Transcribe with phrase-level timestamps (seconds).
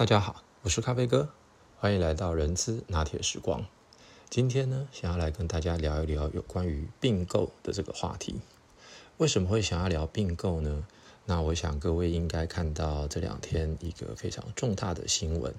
[0.00, 1.28] 大家好，我是咖啡哥，
[1.78, 3.66] 欢迎来到人资拿铁时光。
[4.30, 8.40] 今天呢，想要来跟大家聊一聊有关于并购的这个话题。
[9.18, 10.86] 为什么会想要聊并购呢？
[11.26, 15.54] 那我想各位应该看到这两天一个非常重大的新闻，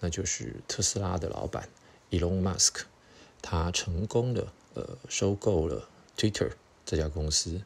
[0.00, 1.68] 那就是特斯拉的老板
[2.10, 2.80] Elon Musk，
[3.40, 6.50] 他成功的呃收购了 Twitter
[6.84, 7.62] 这家公司，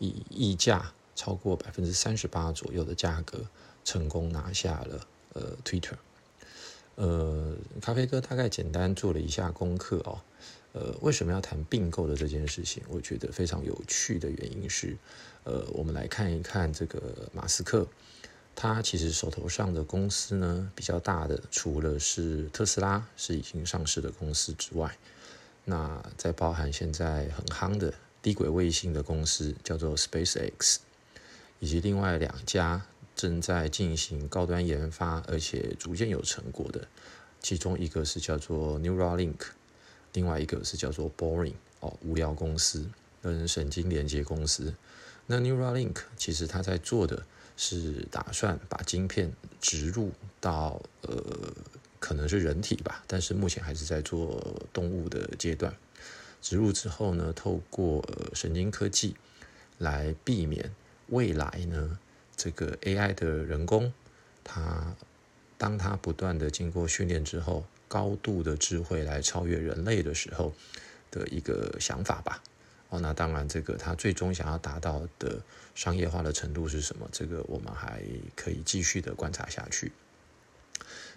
[0.00, 3.46] 以溢价超过百分之三十八左右的价格，
[3.84, 5.06] 成功拿下了。
[5.38, 5.94] 呃，Twitter，
[6.96, 10.20] 呃，咖啡哥大概简单做了一下功课哦。
[10.72, 12.82] 呃，为什么要谈并购的这件事情？
[12.88, 14.96] 我觉得非常有趣的原因是，
[15.44, 17.86] 呃，我们来看一看这个马斯克，
[18.54, 24.98] 他其实手头上的公司呢比较大的，除了是特斯拉是已经上市的公司之外，
[25.64, 30.78] 那在包含现在很夯的低轨卫星的公司叫做 SpaceX，
[31.60, 32.84] 以及另外两家。
[33.18, 36.86] 正在进行高端研发，而且逐渐有成果的，
[37.40, 39.40] 其中一个是叫做 Neuralink，
[40.12, 42.88] 另外一个是叫做 Boring 哦，无聊公司
[43.20, 44.72] 跟神经连接公司。
[45.26, 51.52] 那 Neuralink 其实它在做的是打算把晶片植入到呃
[51.98, 55.74] 可能是人体吧，但是目前还是在做动物的阶段。
[56.40, 59.16] 植入之后呢，透过呃神经科技
[59.78, 60.72] 来避免
[61.08, 61.98] 未来呢。
[62.38, 63.92] 这个 AI 的人工，
[64.44, 64.94] 它
[65.58, 70.54] 当它不断的经过训练之后，高度的智慧来超越人类的时候
[71.10, 72.40] 的一个想法吧。
[72.90, 75.42] 哦，那当然，这个它最终想要达到的
[75.74, 77.08] 商业化的程度是什么？
[77.10, 78.00] 这个我们还
[78.36, 79.90] 可以继续的观察下去。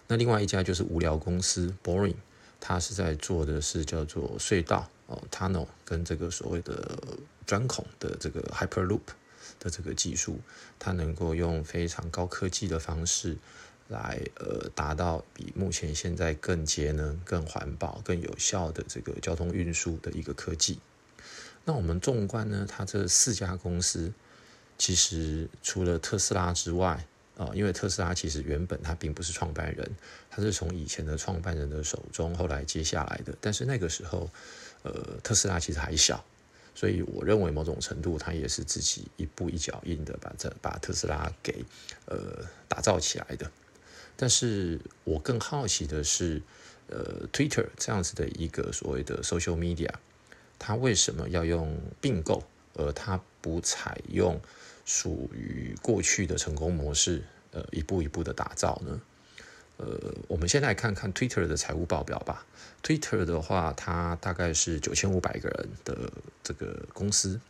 [0.08, 2.16] 那另外一家就是无聊公司 Boring，
[2.60, 6.98] 它是在做的是叫做隧道哦 Tunnel 跟这个所谓的
[7.46, 9.02] 钻孔的这个 Hyperloop。
[9.62, 10.42] 的这个技术，
[10.80, 13.38] 它能够用非常高科技的方式
[13.90, 20.80] 来呃达到比目前现在更节能、更环保、更有效的这个交通运输的一个科技。
[21.64, 24.12] 那我们纵观呢，它这四家公司，
[24.80, 27.06] 其实除了特斯拉之外
[27.38, 29.96] 啊，因为特斯拉其实原本它并不是创办人，
[30.30, 34.28] 它是从以前的创办人的手中后来接下来的，但是那个时候
[34.82, 36.26] 呃特斯拉其实还小。
[36.74, 41.64] 所以我认为某种程度，他也是自己一步一脚印的把这把特斯拉给
[42.06, 43.52] 呃打造起来的。
[44.16, 46.42] 但是我更好奇的是，
[46.88, 49.90] 呃，Twitter 这样子的一个所谓的 social media，
[50.60, 52.44] 它为什么要用并购，
[52.76, 54.40] 而它不采用
[54.86, 59.02] 属于过去的成功模式，呃，一步一步的打造呢？
[59.82, 62.46] 呃，我们先来看看 Twitter 的财务报表吧。
[62.84, 66.12] Twitter 的话，它大概是九千五百个人的
[66.44, 67.42] 这个公司。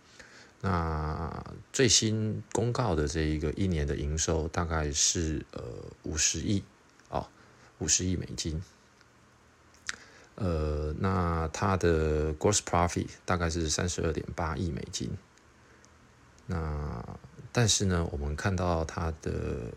[0.62, 1.44] 那
[1.74, 5.62] 最新公告的这一个一年的营收大概是呃
[6.03, 6.64] 五十亿
[7.09, 7.28] 啊，
[7.80, 8.64] 五十亿美金。
[10.36, 15.09] 呃，那它的 gross profit 大概是三十二点八亿美金。
[16.47, 17.03] 那
[17.52, 19.31] 但是呢，我们看到它的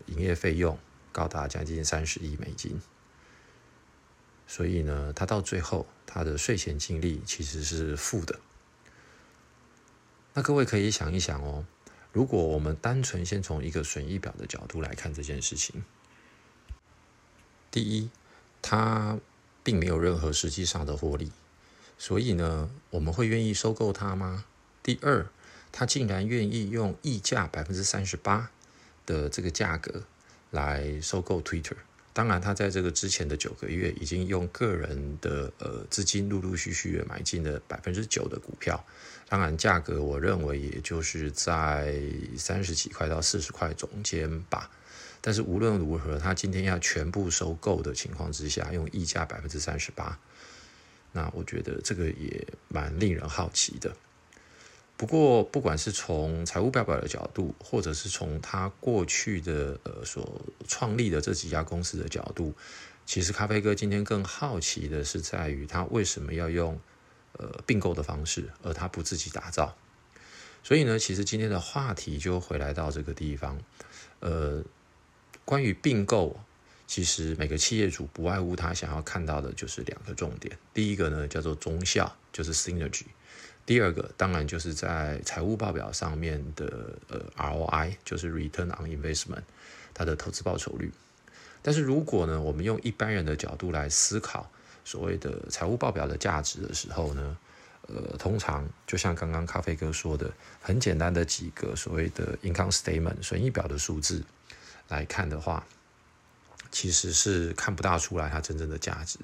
[0.05, 0.79] 营业费用。
[1.15, 2.81] 高达将近三十亿美金，
[4.45, 8.37] 所以呢，它到最后它的税前净利其实是负的。
[10.33, 11.65] 那各位可以想一想哦，
[12.11, 15.85] 如果我们单纯先从一个损益表的角度来看这件事情，
[17.71, 18.09] 第一，
[18.61, 19.17] 它
[19.63, 21.31] 并没有任何实际上的获利，
[21.97, 24.43] 所以呢，我们会愿意收购它吗？
[24.83, 25.29] 第二，
[25.71, 28.51] 它竟然愿意用溢价百分之三十八
[29.05, 30.03] 的这个价格。
[30.55, 31.75] 来收购 Twitter，
[32.13, 38.81] 当然，他在这个之前的九个月已经用个人的呃资金陆陆续续买进了百分之九的股票，
[39.27, 42.01] 当然价格我认为也就是在
[42.37, 44.71] 三十几块到四十块中间吧。
[45.19, 50.17] 但是无论如何，他今天要全部收购的情况之下，用溢价百分之三十八，
[51.11, 53.93] 那我觉得这个也蛮令人好奇的。
[54.97, 62.53] 不过，不管是从财务报表的角度，或者是从他过去的呃所创立的这几家公司的角度，
[63.05, 66.79] 其实咖啡哥今天更好奇的是在于他为什么要用
[67.33, 69.75] 呃并购的方式，而他不自己打造。
[70.63, 73.61] 所以呢，其实今天的话题就回来到这个地方，
[74.21, 74.63] 呃，
[75.43, 76.39] 关于并购，
[76.87, 83.03] 其实每个企业主不外乎他想要看到的就是两个重点，第一个呢叫做中效，就是 synergy。
[83.65, 89.41] 第二个当然就是在财务报表上面的呃 ROI，就是 Return on Investment，
[89.93, 90.91] 它的投资报酬率。
[91.63, 94.47] 但是如果呢，我们用一般人的角度来思考
[94.83, 97.37] 所谓的财务报表的价值的时候呢，
[97.87, 104.23] 呃，通常就像刚刚咖啡哥说的，很简单的几个所谓的 Income Statement 损益表的数字
[104.89, 105.65] 来看的话，
[106.69, 109.17] 其实是看不大出来它真正的价值。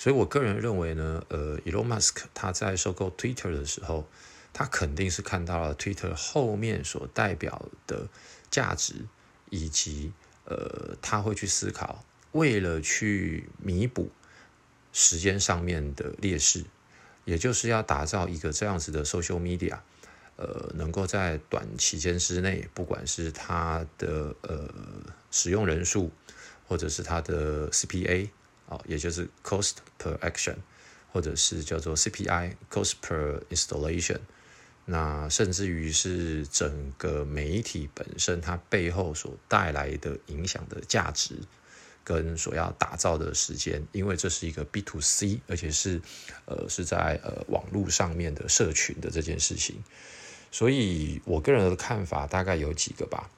[0.00, 4.08] 所以我个人认为呢，呃，Elon Musk 他在收购 Twitter 的时候，
[4.50, 8.08] 他肯定是看到了 Twitter 后面所代表的
[8.50, 8.94] 价值，
[9.50, 10.10] 以及
[10.46, 12.02] 呃，他会去思考，
[12.32, 14.10] 为了去弥补
[14.90, 16.64] 时间上面的劣势，
[17.26, 19.80] 也就是要打造一个这样子的 social media，
[20.36, 24.66] 呃，能够在短期间之内，不管是它的呃
[25.30, 26.10] 使用人数，
[26.66, 28.30] 或者是它的 CPA。
[28.70, 30.54] 哦，也就是 cost per action，
[31.12, 34.20] 或者是叫做 CPI cost per installation，
[34.84, 41.34] 那甚至于是整个媒体本身它背后所带来的影响的价值，
[42.04, 46.00] 跟所要打造的时间，因为这是一个 B to C，而且是
[46.46, 49.82] 呃是在呃网络上面的社群的这件事情，
[50.52, 53.28] 所以我个人的看法大概有几个吧，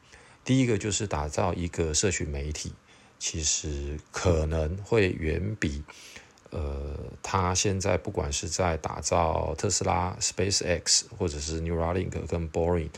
[0.44, 2.74] 第一个就是打造一个社群媒体。
[3.24, 5.84] 其实可能会远比，
[6.50, 12.88] 呃，他现在不管是在打造特斯拉、SpaceX，或者是 Neuralink 跟 Boring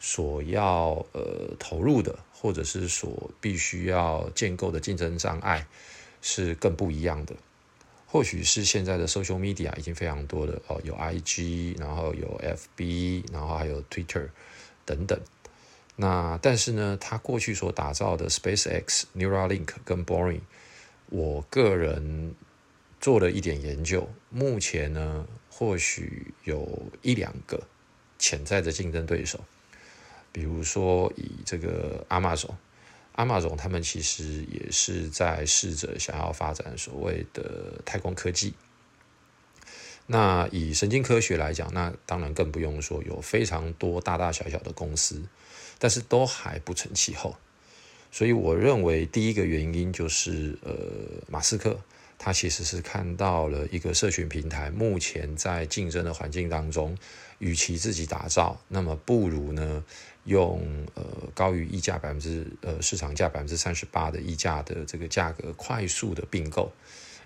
[0.00, 5.64] 所要呃投入的，或者是所必须要建构的竞争障碍，
[6.20, 7.36] 是更不一样的。
[8.04, 14.28] 或许是现在的 social media 已经非常多的哦，有 IG，然后有 FB，然后还有 Twitter
[14.84, 15.16] 等等。
[16.00, 20.42] 那但是呢，他过去所打造的 SpaceX、Neuralink 跟 Boring，
[21.06, 22.36] 我个人
[23.00, 27.60] 做了一点研究，目前呢，或许有一两个
[28.16, 29.44] 潜在的竞争对手，
[30.30, 38.54] 比如说以这个 Amazon，Amazon 他们其实也是在试着想要发展所谓的太空科技。
[40.06, 45.20] 那以神经科学来讲，那当然更不用说，有非常多大大小小的公司。
[45.78, 47.36] 但是都还不成气候，
[48.10, 50.74] 所以我认为第一个原因就是，呃，
[51.28, 51.78] 马斯克
[52.18, 56.98] 他其实是看到了一个社群平台目前在竞争的环境当中，
[57.38, 59.84] 与其自己打造，那么不如呢
[60.24, 60.60] 用
[60.94, 66.72] 呃高于溢价百分之呃市场价百分之三十八的溢价的这个价格快速的并购，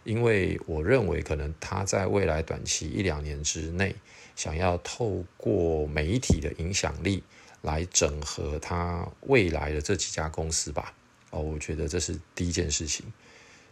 [0.05, 3.95] 因为我认为可能他在未来短期一两年之内，
[4.37, 7.23] 想要透过媒体的影响力。
[7.63, 10.93] 来整合他未来的这几家公司吧，
[11.31, 13.07] 哦，我觉得这是第一件事情。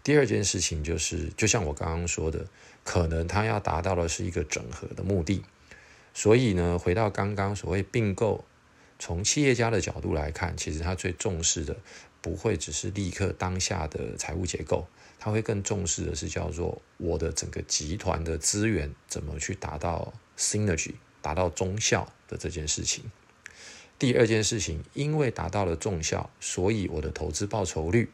[0.03, 2.47] 第二件事情就是，就像我刚刚说的，
[2.85, 5.45] 可能他要达到的是一个整合的目的。
[6.15, 8.45] 所以呢，回到刚刚所谓并购，
[8.99, 11.77] 从企业家的角度来看，其实他最重视的
[12.23, 14.87] 不会只是立刻当下的财务结构，
[15.19, 23.11] 他会更重视的是叫做我的整个集团的资源怎么去达到 synergy，达到中效的这件事情。
[24.01, 28.11] 第二件事情，因为达到了重效，所以我的投资报酬率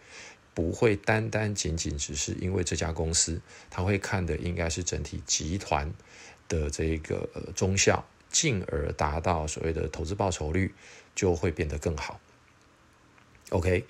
[0.52, 3.40] 不会单单仅仅只是因为这家公司，
[3.70, 5.94] 他会看的应该是整体集团
[6.48, 10.74] 的这个呃中效，进而达到所谓的投资报酬率
[11.14, 12.18] 就会变得更好。
[13.50, 13.84] OK，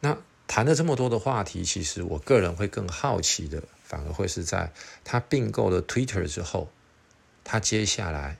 [0.00, 4.72] 那谈了这么多的话题，其实我个人会更好奇的，反而会是在
[5.04, 6.70] 他并购了 Twitter 之后，
[7.44, 8.38] 他接下来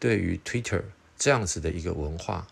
[0.00, 0.82] 对于 Twitter。
[1.20, 2.46] 这样子的一个文化，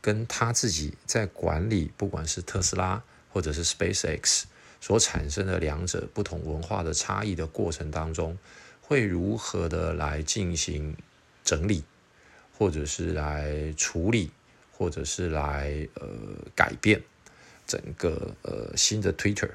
[0.00, 4.44] 跟他自己在管理，不管是特斯拉或者是 SpaceX
[4.80, 8.38] 所产生的两者不同文化的差异的过程当中，
[8.80, 10.96] 会如何的来进行
[11.44, 11.84] 整理，
[12.56, 14.30] 或者是来处理，
[14.72, 16.08] 或者是来呃
[16.56, 17.02] 改变
[17.66, 19.50] 整个呃新的 Twitter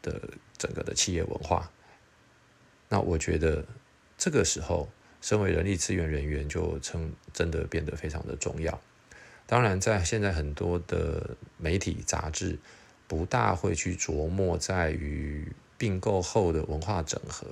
[0.00, 0.18] 的
[0.56, 1.70] 整个的企业文化？
[2.88, 3.62] 那我觉得
[4.16, 4.88] 这个时候。
[5.20, 8.80] 身为人力资源人员，就称真的变得非常的重要。
[9.46, 12.58] 当然，在现在很多的媒体杂志，
[13.08, 17.46] 不大会去琢磨在于并购后的文化整合，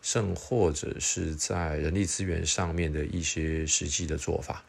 [0.00, 4.64] 甚或者是在人力资源上面的一些实际的做法。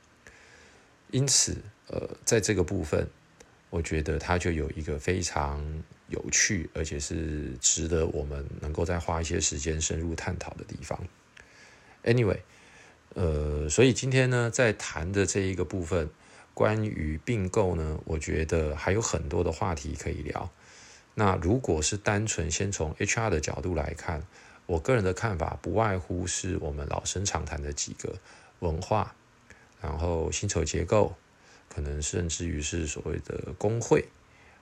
[1.12, 1.58] 因此，
[1.88, 3.08] 呃，在这个部分，
[3.70, 5.64] 我觉得它就有一个非常
[6.10, 11.00] 有趣，而且是值得我们能够再花一些时间深入探讨的地方。
[12.04, 12.40] Anyway，
[13.16, 16.10] 呃，所以今天呢，在谈的这一个部分，
[16.54, 20.50] 关于并购呢，我觉得还有很多的话题可以聊。
[21.16, 24.26] 那如果是单纯先从 HR 的角度来看，
[24.66, 28.16] 我个人的看法不外乎是我们老生常谈的几个
[28.60, 29.16] 文化，
[29.82, 31.16] 然后薪酬结构，
[31.70, 34.06] 可能甚至于是所谓的工会，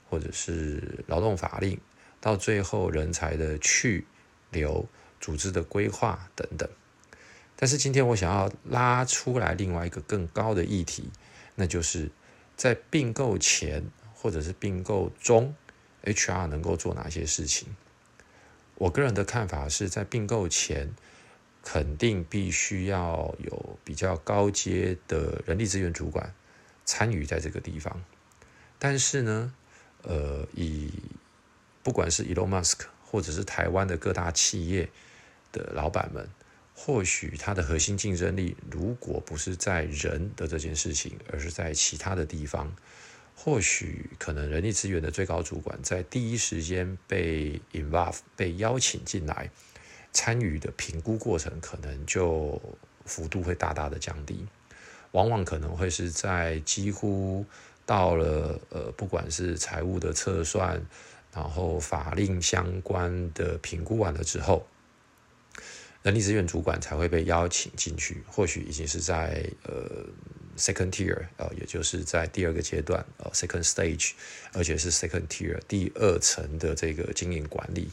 [0.10, 1.79] 或者是劳动法令，
[2.19, 4.05] 到最后人才的去
[4.51, 4.86] 留、
[5.19, 6.69] 组织的规划等等。
[7.62, 11.12] 但是今天我想要拉出来另外一个更高的议题，
[11.53, 12.10] 那就是
[12.58, 13.84] 在并购前
[14.15, 15.53] 或者是并购中
[16.03, 17.68] ，HR 能够做哪些事情？
[18.74, 20.91] 我个人的看法是在并购前，
[21.63, 26.34] 肯定必须要有比较高阶的人力资源主管
[26.84, 28.01] 参与在这个地方。
[28.80, 29.53] 但是呢，
[30.01, 30.91] 呃，以
[31.84, 34.89] 不管是 Elon Musk 或者是台湾的各大企业
[35.51, 36.27] 的老板们，
[36.83, 42.75] 或许它的核心竞争力如果不是在人的这件事情，而是在其他的地方。
[43.35, 49.51] 或许可能人力资源的最高主管在第一时间被 involve 被邀请进来
[50.11, 52.59] 参与的评估过程，可能就
[53.05, 54.47] 幅度会大大的降低。
[55.11, 57.45] 往往可能会是在几乎
[57.85, 60.83] 到了呃，不管是财务的测算，
[61.31, 64.65] 然后法令相关的评估完了之后，
[66.03, 68.24] 人力资源主管才会被邀请进去。
[68.27, 70.05] 或许已经是在呃。
[70.58, 74.12] Second tier，呃，也就是在第二个阶段，呃，second stage，
[74.51, 77.89] 而且是 second tier 第二层的这个经营管理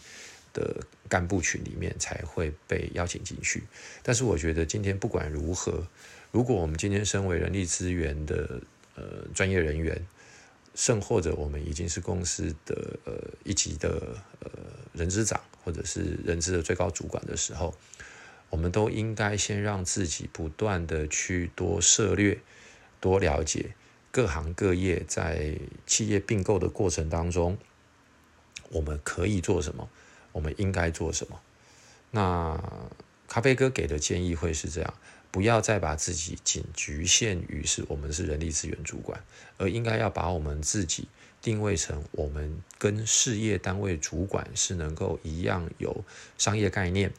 [0.52, 0.76] 的
[1.08, 3.62] 干部群里面才会被邀请进去。
[4.02, 5.86] 但是我觉得今天不管如何，
[6.32, 8.60] 如果我们今天身为人力资源的
[8.96, 10.04] 呃专业人员，
[10.74, 14.50] 甚或者我们已经是公司的呃一级的呃
[14.92, 17.74] 人资长或者是人资的最高主管的时候，
[18.50, 22.38] 我们都应该先让自己不断的去多涉略、
[23.00, 23.74] 多了解
[24.10, 27.58] 各行各业在企业并购的过程当中，
[28.70, 29.88] 我们可以做什么，
[30.32, 31.40] 我们应该做什么。
[32.10, 32.58] 那
[33.28, 34.94] 咖啡哥给的建议会是这样：
[35.30, 39.22] 不要再把自己仅局限于是我们是人力资源主管，
[39.58, 41.06] 而应该要把我们自己
[41.42, 46.02] 定位成我们跟事业单位主管是能够一样有
[46.38, 47.12] 商业概念。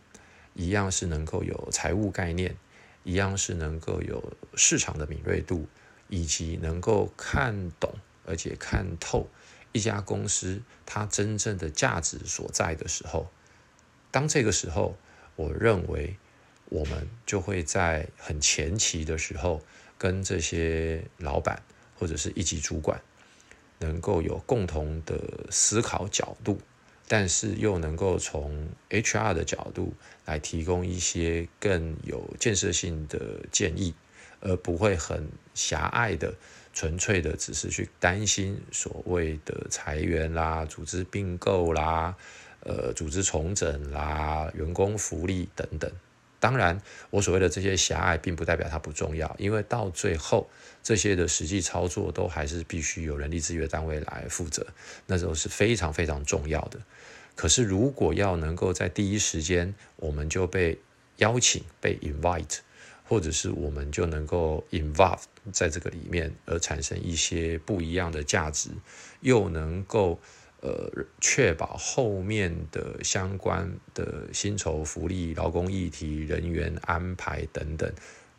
[0.53, 2.56] 一样是能够有财务概念，
[3.03, 5.68] 一样是能够有市场的敏锐度，
[6.08, 7.94] 以及能够看懂
[8.25, 9.27] 而且看透
[9.72, 13.29] 一家公司它真正的价值所在的时候，
[14.12, 14.98] 当这个时候，
[15.36, 16.18] 我认为
[16.65, 19.62] 我们就会在很前期的时候，
[19.98, 21.62] 跟这些老板
[21.98, 23.01] 或者是一级主管，
[23.79, 26.60] 能够有共同的思考角度。
[27.11, 29.91] 但是又能够从 HR 的角度
[30.25, 33.19] 来提供一些更有建设性的
[33.51, 33.95] 建议，
[34.41, 36.35] 而不会很狭隘的、
[36.71, 42.15] 纯粹的只是去担心所谓的裁员啦、组织并购啦、
[42.59, 45.91] 呃、组织重整啦、员工福利等等。
[46.39, 50.50] 当然，我所谓的这些狭隘，并不代表它不重要，因为到最后，
[50.81, 54.65] 这些的实际操作都还是必须由人力资源单位来负责，
[55.05, 56.79] 那时候是非常非常重要的。
[57.36, 60.79] 可是，如果要能够在第一时间，我们就被
[61.17, 62.60] 邀请、被 invite，
[63.03, 68.69] 或者是我们就能够 involve 在这个里面，而产生一些不一样的价值，
[69.19, 70.19] 又能够。
[70.61, 77.89] 呃，确保后面的相关的薪酬福利、劳工议题、人员安排等等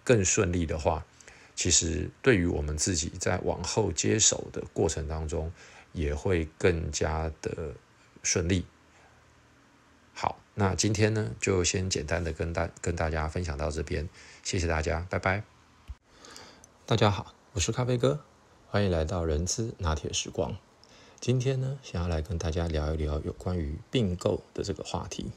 [0.04, 1.06] 更顺利的话，
[1.54, 5.50] 其实对于我们自己在往后接手的过程当中，
[5.92, 7.74] 也会更加的
[8.22, 8.66] 顺利。
[10.12, 14.06] 好，那今天呢，就先简单的跟大跟大家分享到这边，
[14.42, 15.42] 谢谢大家，拜拜。
[16.84, 18.22] 大家好，我是咖啡哥，
[18.68, 20.58] 欢迎来到人资拿铁时光。
[21.20, 25.30] 今天呢，想要来跟大家聊一聊有关于并购的这个话题。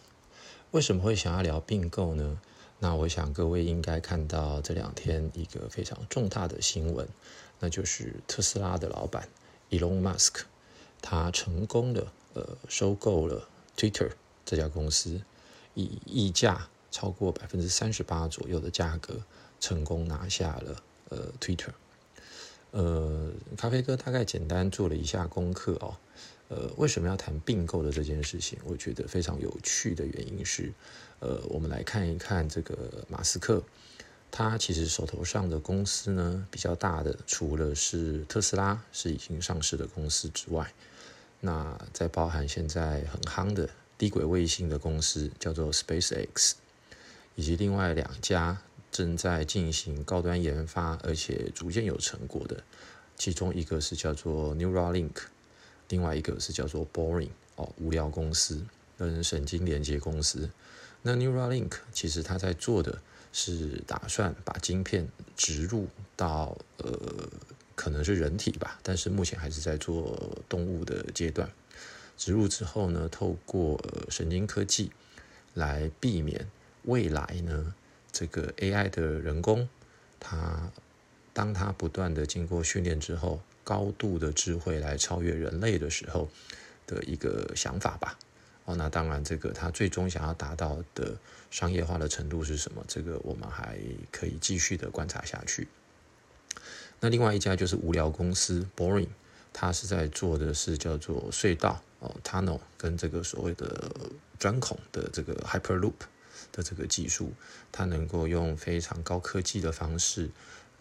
[0.71, 2.39] 为什么会想要聊并购呢？
[2.79, 7.05] 那我想各位应该看到这两天一个非常重大的新闻，
[7.59, 9.27] 那就是特斯拉的老板
[9.71, 10.43] Elon Musk，
[11.01, 14.09] 他成功的呃收购了 Twitter
[14.45, 15.21] 这家公司，
[15.73, 19.21] 以溢价超过百分之三十八左右的价格，
[19.59, 21.73] 成功拿下了呃 Twitter。
[22.74, 25.96] 呃，咖啡哥大概简单做了一下功课哦。
[26.50, 28.58] 呃，为什么要谈并购的这件事情？
[28.63, 30.74] 我觉得非常有趣的原因是，
[31.20, 33.63] 呃，我们来看一看这个马斯克，
[34.32, 40.74] 他其实手头上的公司呢比较大的，除了是特斯拉是已经上市的公司之外，
[41.42, 46.53] 那在包含现在很夯的低轨卫星的公司叫做 SpaceX，
[47.36, 48.60] 以及另外两家。
[48.93, 52.63] 正在进行高端研发，而且逐渐有成果的，
[53.17, 55.15] 其中一个是叫做 Neuralink，
[55.89, 58.63] 另外一个是叫做 Boring 哦，无聊公司
[58.95, 60.47] 跟神经连接公司。
[61.01, 63.01] 那 Neuralink 其实它在做的
[63.33, 67.27] 是打算把晶片植入到呃
[67.73, 71.50] 可能是人体吧，但是目前还是在做动物的阶段。
[72.15, 74.91] 植入之后呢，透过呃神经科技
[75.55, 76.47] 来避免
[76.83, 77.73] 未来呢。
[78.13, 79.67] 这个 AI 的人工，
[80.20, 80.72] 它
[81.34, 86.29] 当它不断的经过训练之后，高度的智慧来超越人类的时候，
[86.88, 88.17] 的一个想法吧。
[88.65, 91.17] 哦，那当然，这个它最终想要达到的
[91.51, 92.82] 商业化的程度是什么？
[92.88, 93.77] 这个我们还
[94.10, 95.67] 可以继续的观察下去。
[97.01, 99.10] 那另外一家就是无聊公司 Boring，
[99.51, 103.91] 它是在做的是叫做隧道哦 Tunnel 跟这个所谓的
[104.39, 105.93] 钻孔的这个 Hyperloop
[106.51, 107.31] 的这个技术，
[107.71, 110.29] 它能够用非常高科技的方式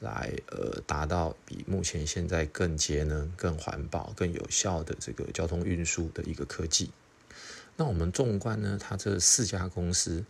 [0.01, 6.91] 来呃达到比目前现在更节能、更环保、更有效的这个交通运输的一个科技。
[7.77, 10.25] 那我们纵观呢，它这四家公司，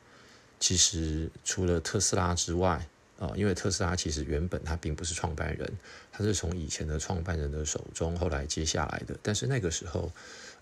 [0.60, 2.86] 其实除了特斯拉之外，
[3.18, 5.72] 啊，因为特斯拉其实原本它并不是创办人，
[6.12, 9.18] 它是从以前的创办人的手中后来接下来的。
[9.22, 10.12] 但是那个时候，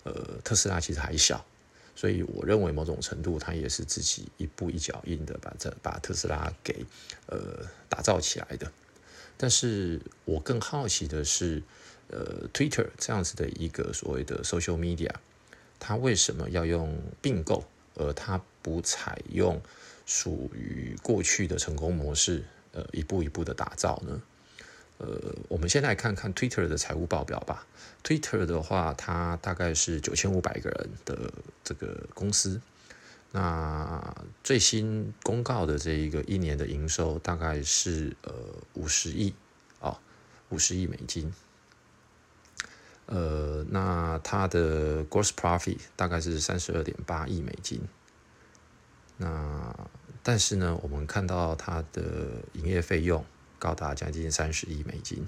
[0.03, 0.13] 呃，
[0.43, 1.45] 特斯拉其实还小，
[1.95, 6.85] 所以我认为某种程度它也是自己一步一脚印的把这把特斯拉给
[7.27, 8.71] 呃打造起来的。
[9.37, 11.63] 但是我更好奇的是，
[12.09, 15.11] 呃，Twitter 这样子的一个所谓的 social media。
[15.79, 17.63] 它为什么要用并购，
[17.95, 19.59] 而它不采用
[20.05, 24.21] 属于过去的成功模式，呃，一步一步的打造呢？
[25.01, 27.65] 呃，我们先来看看 Twitter 的财务报表吧。
[28.03, 32.61] Twitter 的话，它大概是九千五百个人的这个公司，
[33.31, 38.31] 那最新公告的这一个一年的营收大概是呃
[38.75, 39.33] 五十亿
[39.79, 39.99] 啊，
[40.49, 41.33] 五十亿美金。
[43.07, 47.81] 呃，那它的 gross profit 大概是三十二点八亿美金。
[49.17, 49.75] 那
[50.21, 53.25] 但是呢，我们看到它的营业费用
[53.61, 55.25] 高达将近三十亿美金。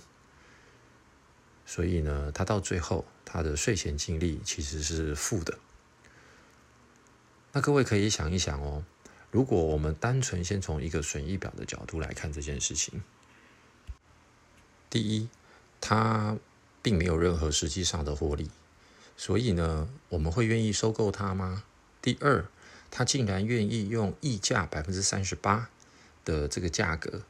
[1.66, 5.60] 所以呢，它到最后它的税前净利其实是负的。
[7.52, 8.84] 那各位可以想一想哦，
[9.30, 13.04] 如果我们单纯先从一个损益表的角度来看这件事情，
[14.90, 15.30] 第一，
[15.80, 16.36] 它。
[16.84, 18.52] 并没有任何实际上的获利，
[19.16, 21.64] 所以呢，我们会愿意收购它吗？
[22.02, 22.46] 第二，
[22.92, 25.70] 他竟然愿意用溢价百分之三十八
[26.26, 27.22] 的这个价格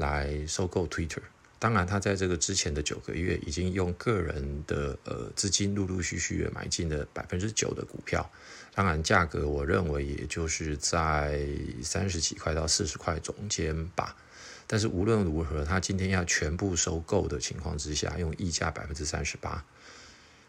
[0.00, 1.22] 来收购 Twitter。
[1.58, 8.28] 当然，他在这个之前的九个月已经用个人的呃资金陆陆续续买进了百分之九的股票。
[8.74, 11.46] 当然，价格我认为也就是在
[11.82, 14.16] 三十几块到四十块中间吧。
[14.66, 19.62] 但是无论如何，他今天要全部收购的情况之下，用溢价百分之三十八，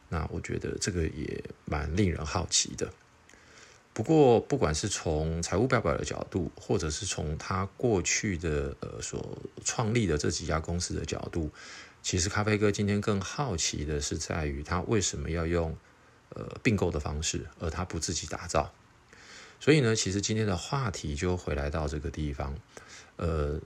[0.07, 2.89] 那我觉得这个也蛮令人好奇的。
[4.01, 11.51] 不过，不管是从财务报表的角度，或者是从他过去的呃所创立的这几家公司的角度，
[12.01, 15.77] 其实咖啡哥今天更好奇的是在于他为什么要用
[16.29, 18.73] 呃并购的方式，而他不自己打造。
[19.59, 22.55] 所以呢，其实今天的话题就回来到这个地方，
[23.17, 23.59] 呃。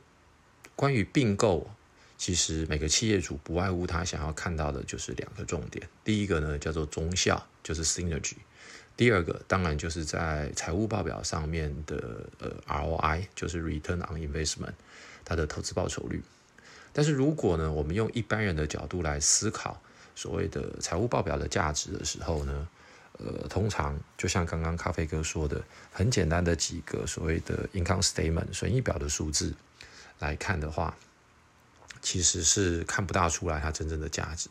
[0.78, 1.69] 关于并购，
[2.17, 5.88] 其实每个企业主不外乎他想要看到的就是两个重点。
[6.04, 8.34] 第一个呢叫做中效，就是 synergy；
[8.97, 14.73] 第二个当然就是在财务报表上面的呃 ROI，就是 return on investment，
[15.23, 16.23] 它的投资报酬率。
[16.93, 19.81] 但是如果呢我们用一般人的角度来思考
[20.15, 22.67] 所谓的财务报表的价值的时候呢，
[23.19, 29.53] 呃，通常就像刚刚咖啡哥说的，很简单的几个所谓的 income statement 损益表的数字。
[30.19, 30.95] 来看的话，
[32.01, 34.49] 其实是看不大出来它真正的价值。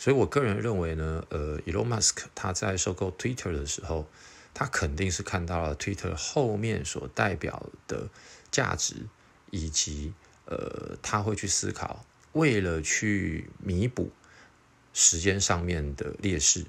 [0.00, 4.08] 所以我个人认为呢，呃，Elon Musk 他在收购 Twitter 的时候，
[4.54, 8.08] 他肯定是看到了 Twitter 后面所代表的
[8.50, 8.94] 价值，
[9.50, 10.14] 以及
[10.46, 14.10] 呃，他会去思考，为了去弥补
[14.94, 16.64] 时间上面的劣势，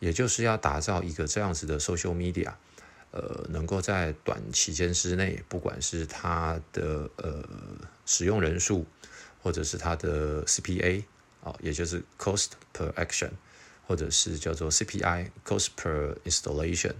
[0.00, 2.54] 也就是要打造一个这样子的 social media。
[3.12, 7.40] 呃，能够在短期间之内，不管是它的呃
[8.04, 8.84] 使用人数，
[9.40, 11.04] 或者是它的 CPA
[11.44, 13.30] 啊，也就是 Cost per Action，
[13.86, 16.94] 或者是叫做 CPI Cost per Installation，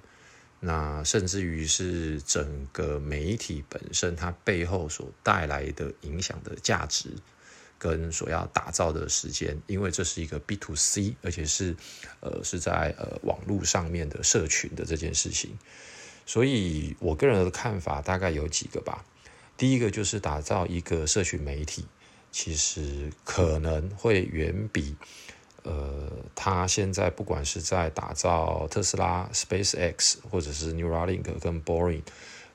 [0.60, 7.08] 那甚至于是整个媒体本身它背后所带来的影响的价值，
[7.78, 11.74] 跟所要打造的时间，因为这是一个 B to C，而且是
[12.20, 15.58] 呃是在呃网络上面的社群的这件事情。
[16.26, 19.04] 所以，我个人的看法大概有几个吧。
[19.58, 21.84] 第一个就是打造一个社群媒体，
[22.36, 24.96] 其实可能会远比
[25.62, 32.02] 呃，他现在不管是在打造特斯拉、SpaceX 或者是 Neuralink 跟 Boring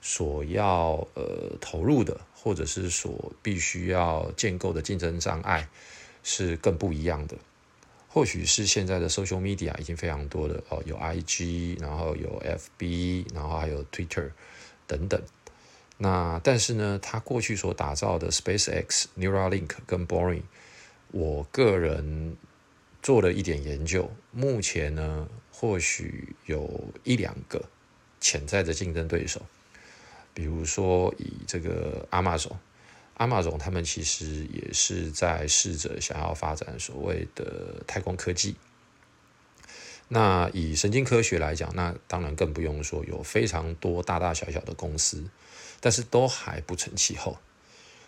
[0.02, 5.70] 所要呃投入的，或者是所必须要建构的竞争障碍，
[6.24, 7.38] 是更不一样的。
[8.10, 14.30] 或许是现在的 social media 已经非常多了哦，有 IG，然后有 FB，然后还有 Twitter
[14.86, 15.22] 等等。
[16.02, 20.44] 那但是呢，他过去所打造的 SpaceX、Neuralink 跟 Boring，
[21.12, 22.38] 我个人
[23.04, 27.62] 做了一点研究，目前呢或许有一两个
[28.22, 29.42] 潜在的竞争对手，
[30.34, 32.58] 比如说以这个阿玛总，
[33.16, 38.56] 阿玛总他们其实也是在试着想要发展所谓的太空科技。
[40.08, 45.24] 那以神经科学来讲，那当然更不用说，有非常多大大小小的公司，
[45.80, 47.38] 但是都还不成气候。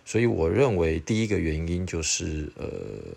[0.04, 2.68] 所以我认为第一个原因就是，呃，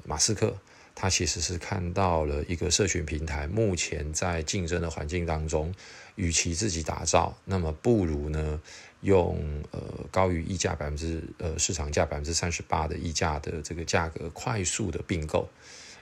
[0.04, 0.54] 马斯克
[0.94, 5.74] 他其实是看到了一个社群平台目前在竞争的环境当中，
[6.16, 8.60] 与其自己打造，那么不如呢
[9.00, 15.48] 用呃高于溢价百分之呃市场价百分之三十八的溢价的这个价格快速的并购。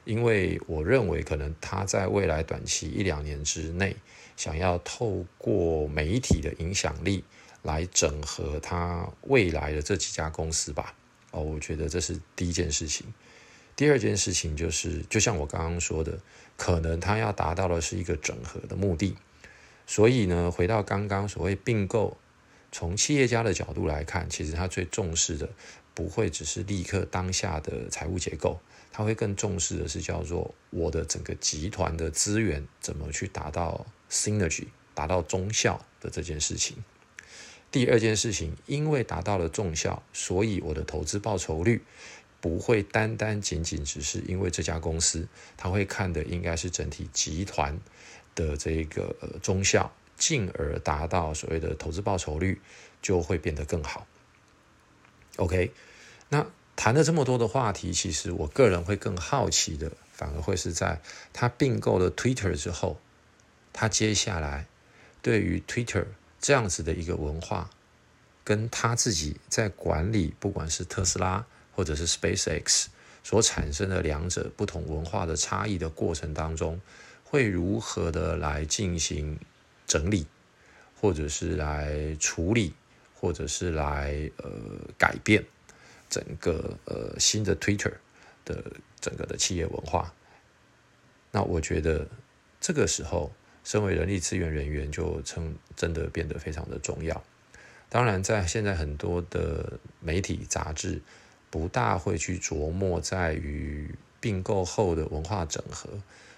[0.05, 3.95] 因为我认为，可能他在未来短期一两年之内，
[4.37, 7.23] 想要透过媒体的影响力
[7.62, 10.94] 来整合他未来的这几家公司吧。
[11.31, 13.07] 哦，我觉得这是第一件事情。
[13.75, 16.20] 第二件事情就是，就像我刚刚说的，
[16.57, 19.16] 可能他要达到的是一个整合的目的。
[19.87, 22.16] 所以呢，回到刚刚所谓并购，
[22.70, 25.48] 从企业家的角度来看，其实他最重视的
[25.94, 28.61] 不会只是立刻当下的财务结构。
[28.92, 36.77] 他会更重视的是叫做我的整个集团的资源怎么去达到 synergy，达到中效的这件事情。
[37.73, 41.83] 第二件事情，因为达到了重效，所以我的投资报酬率
[42.41, 47.77] 不会单单仅仅只是因为这家公司，他会看的应该是整体集团
[48.37, 52.61] 的这个呃中效，进而达到所谓的投资报酬率
[53.01, 54.07] 就会变得更好。
[55.39, 55.73] OK，
[56.29, 56.47] 那。
[56.75, 62.99] 谈了这么多的话题，其实我个人会更好奇的，反而会是在他并购了 Twitter 之后，
[63.75, 64.67] 他接下来
[65.21, 66.07] 对于 Twitter
[66.43, 67.71] 这样子的一个文化，
[68.45, 72.87] 跟他自己在管理不管是特斯拉或者是 SpaceX
[73.23, 76.79] 所产生的两者不同文化的差异的过程当中，
[77.25, 79.39] 会如何的来进行
[79.87, 80.27] 整理，
[81.01, 82.75] 或者是来处理，
[83.15, 84.51] 或者是来呃
[84.99, 85.43] 改变。
[86.11, 87.95] 整个呃新的 Twitter
[88.45, 88.63] 的
[89.01, 90.13] 整个的企业文化，
[91.31, 92.07] 那我觉得
[92.61, 93.33] 这个时候，
[93.64, 97.22] 身为人力资源人员就称真的变得非常的重要。
[97.88, 101.01] 当然，在现在很多的媒体杂志
[101.51, 105.88] 不大会去琢磨在于并购后的文化整合，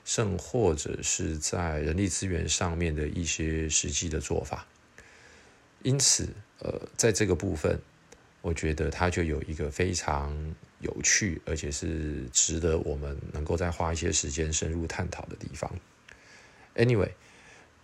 [0.05, 4.67] 甚或者是在人力资源上面的一些实际的做法。
[5.83, 7.79] 因此，呃，在这个部分。
[8.43, 15.73] 我觉得它就有一个非常有趣，而且是值得我们能够再花一些时间深入探讨的地方。
[16.75, 17.11] Anyway，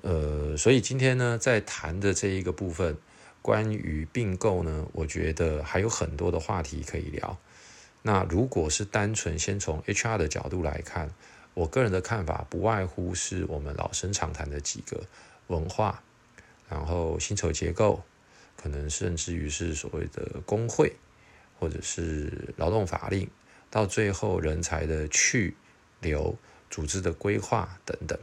[0.03, 2.97] 呃，所以今天呢，在谈的这一个部分，
[3.43, 7.39] 关于并购呢，我觉得还有很多的话题可以聊。
[8.03, 11.11] 那如果是单纯先从 HR 的角度来看，
[11.55, 15.03] 我个人的看法不外乎是我们老生常谈的几个
[15.49, 16.03] 文化，
[16.69, 18.03] 然后薪酬结构。
[18.63, 20.93] 可能甚至于是所谓的工会，
[21.59, 23.27] 或者是劳动法令，
[23.71, 25.57] 到最后人才的去
[26.03, 26.37] 留、
[26.69, 28.19] 组织的规划等等。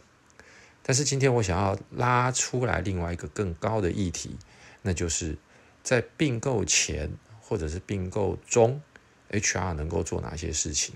[0.87, 4.37] 但是今天我想要拉出来另外一个更高的议题，
[4.81, 5.37] 那就是
[5.83, 8.81] 在并购前或者是并购中
[9.29, 10.95] ，HR 能够做哪些事情？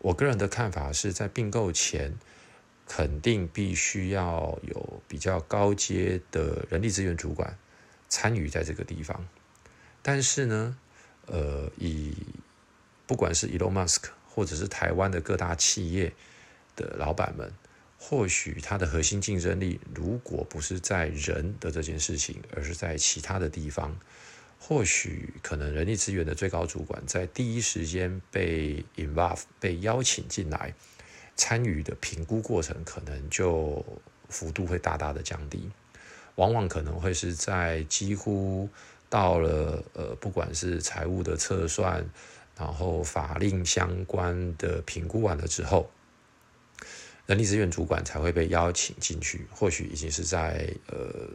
[0.00, 2.12] 我个人的看法是在并购前，
[2.86, 7.56] 肯定必须要有比较高阶的人力资源主管。
[8.10, 9.26] 参与在这个地方，
[10.02, 10.76] 但是呢，
[11.26, 12.14] 呃，以
[13.06, 16.12] 不管是 Elon Musk 或者是台湾的各大企业
[16.76, 17.50] 的老板们，
[18.06, 23.98] 或许它的核心竞争力如果不是在人的这件事情，而是在其他的地方，
[24.60, 30.74] 或许可能人力资源的最高主管在第一时间被 involve 被邀请进来
[31.34, 33.82] 参与的评估过程，可能就
[34.28, 35.70] 幅度会大大的降低。
[36.34, 38.68] 往往可能会是在几乎
[39.08, 42.06] 到了呃，不管是财务的测算，
[42.58, 45.90] 然后法令相关的评估完了之后，
[47.26, 49.46] 人力资源主管才会被邀请进去。
[49.50, 51.28] 或许已经是在呃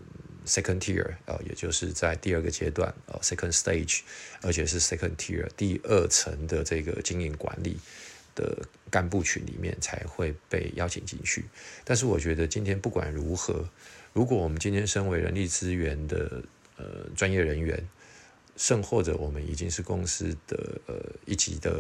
[0.45, 4.02] second tier，呃，也就是在第二个阶段，呃 second stage，
[4.41, 7.78] 而且是 second tier 第二层的这个经营管理
[8.36, 8.58] 的
[8.91, 11.45] 干部群里面才会被邀请进去。
[11.84, 13.67] 但是我觉得今天不管如何。
[14.12, 16.41] 如果我们今天身为人力资源的
[16.78, 17.88] 呃专业人员，
[18.58, 20.95] 甚或者我们已经是公司的呃
[21.28, 21.71] 一级的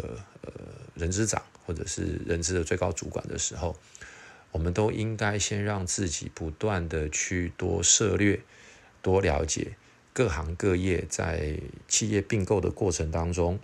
[0.43, 0.51] 呃
[0.93, 3.75] 人资长或者是人资的最高主管的时候，
[4.51, 8.41] 我们都应该先让自己不断的去多涉略、
[9.01, 9.75] 多了解
[10.11, 11.57] 各行各业在
[11.87, 13.59] 企业并购的过程当中，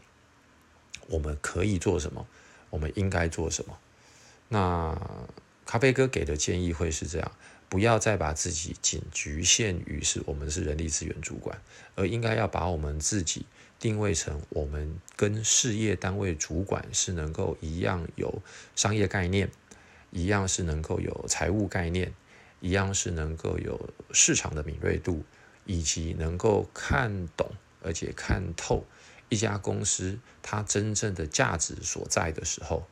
[1.08, 2.28] 我们可以做什么，
[2.70, 3.78] 我们应该做什么。
[4.50, 4.96] 那
[5.66, 7.32] 咖啡哥给的建议会是这样：
[7.68, 11.60] 不要再把自己仅局限于是我们是人力资源主管，
[11.96, 13.48] 而应该要把我们自己
[13.80, 18.42] 定位成我们跟事业单位主管是能够一样有
[18.76, 19.50] 商业概念，
[20.16, 22.14] 一样是能够有财务概念，
[22.62, 25.26] 一样是能够有市场的敏锐度，
[25.66, 27.52] 以及能够看懂
[27.84, 28.86] 而且看透
[29.28, 32.88] 一家公司它真正的价值所在的时候。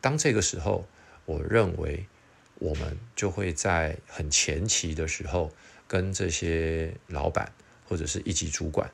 [0.00, 0.86] 当这个时候，
[1.26, 2.06] 我认为
[2.54, 5.52] 我们就会在很前期的时候，
[5.86, 7.52] 跟这些老板
[7.86, 8.90] 或者是一级主管，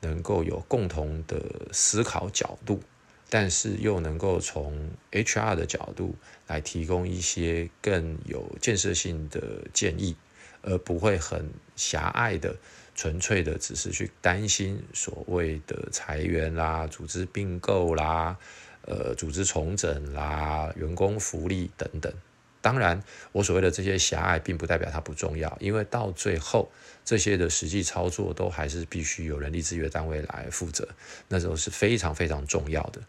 [0.00, 2.82] 能够有共同的思考角度，
[3.30, 6.14] 但是又能够从 HR 的角度
[6.48, 9.40] 来提供一些更有建设性的
[9.72, 10.16] 建议，
[10.62, 12.56] 而不会很狭隘的、
[12.94, 18.36] 纯粹的只是去担心所谓的裁员啦、组织并购啦。
[18.86, 22.12] 呃，组织重整啦，员工福利等等。
[22.62, 26.70] 当然，我所谓的这些狭隘，并不代表它不重要，因为到最后，
[27.04, 30.88] 这些的实际操作都还是必须由人力资源单位来负责，
[31.28, 33.00] 那时候是非常非常重要的。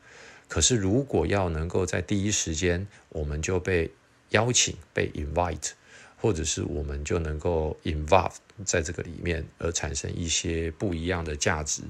[0.47, 3.91] 可是，如果要能够在第一时间，我们就被
[4.29, 5.71] 邀请、被 invite，
[6.17, 11.83] 或者是我们就能够 involve 在这个里面，而产生一些不一样的价值，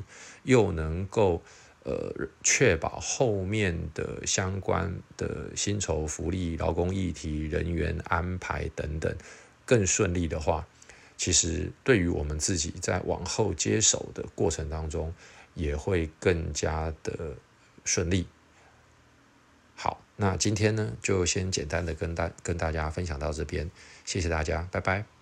[0.44, 1.42] 又能够。
[1.84, 2.14] 呃，
[2.44, 9.16] 确保后面的相关的薪酬福利、劳工议题、人员安排等等
[9.66, 10.68] 更顺利的话，
[11.18, 15.12] 其实对于我们自己在往后接手的过程当中，
[15.56, 17.36] 也会更加的
[17.84, 18.28] 顺利。
[19.76, 23.72] 好，那今天呢，就先简单的跟大跟大家分享到这边，
[24.06, 25.21] 谢谢大家，拜拜。